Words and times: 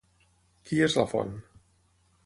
Qui 0.69 0.81
és 0.87 0.97
la 1.01 1.07
font? 1.13 1.39